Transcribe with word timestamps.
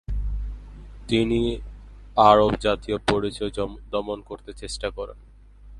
তিনি 1.07 1.41
আরব 2.17 2.51
জাতীয় 2.59 2.97
পরিচয় 3.09 3.51
দমন 3.91 4.19
করতে 4.21 4.51
চেষ্টা 4.53 4.87
করেন। 4.89 5.19